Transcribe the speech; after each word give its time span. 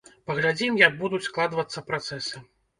Паглядзім, 0.29 0.79
як 0.85 0.97
будуць 1.03 1.21
складвацца 1.29 1.87
працэсы. 1.93 2.47